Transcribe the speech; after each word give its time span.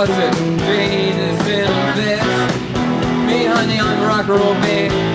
Morrison, 0.00 0.58
Jane 0.60 1.12
and 1.12 1.38
this, 1.94 2.24
me 3.26 3.44
honey 3.44 3.78
on 3.78 4.00
rock 4.00 4.28
and 4.28 4.30
roll, 4.30 4.54
me. 4.54 5.09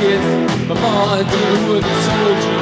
Kids. 0.00 0.24
My 0.68 0.74
boy, 0.82 1.18
do 1.30 1.40
the 1.52 1.58
wooden 1.68 1.96
soldier. 2.08 2.60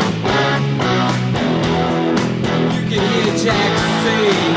You 2.75 2.83
can 2.91 3.03
hear 3.13 3.31
Jack 3.45 3.73
say. 4.03 4.48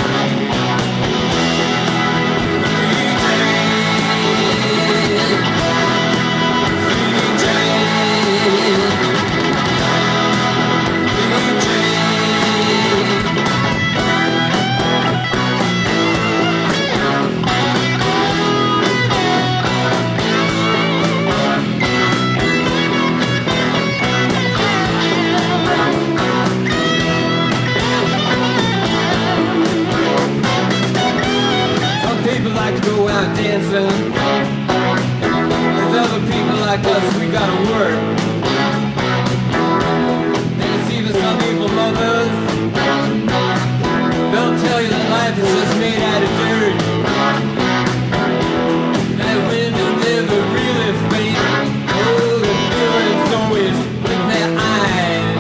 Dancing. 33.51 33.91
Other 35.99 36.21
people 36.31 36.57
like 36.67 36.83
us, 36.85 37.05
we 37.19 37.25
gotta 37.27 37.57
work. 37.71 37.99
There's 40.57 40.87
even 40.95 41.13
some 41.13 41.37
people 41.39 41.69
mothers. 41.79 42.31
They'll 44.31 44.55
tell 44.65 44.81
you 44.81 44.89
that 44.95 45.07
life 45.17 45.37
is 45.37 45.49
just 45.59 45.73
made 45.79 46.01
out 46.11 46.23
of 46.23 46.31
dirt. 46.39 46.77
Fades. 51.09 51.39
Oh, 51.87 52.39
the 52.43 52.53
feeling's 52.71 53.31
always 53.39 53.77
in 54.11 54.21
their 54.31 54.49
eyes. 54.59 55.39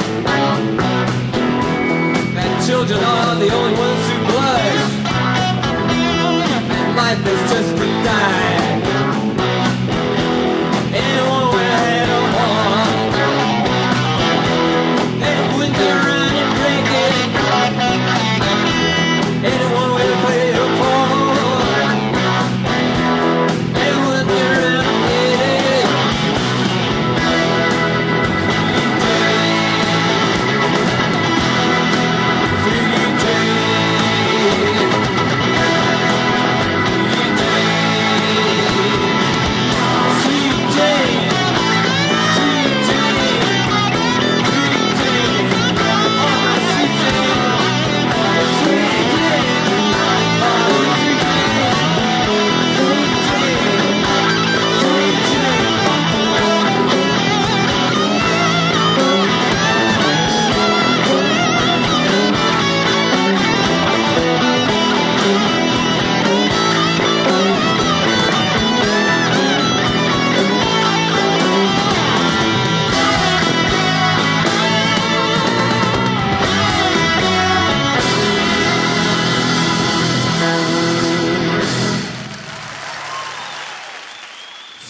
That 2.35 2.51
children 2.67 2.99
are 3.03 3.35
the 3.35 3.49
only 3.53 3.75
ones 3.77 4.05
who. 4.07 4.21
And 4.21 4.30
life 7.13 7.27
is 7.27 7.51
just 7.51 7.73
a 7.73 8.03
die. 8.03 8.60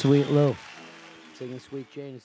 Sweet 0.02 0.32
Lou. 0.32 0.56
Singing 1.36 1.60
Sweet 1.60 1.92
Jane. 1.92 2.20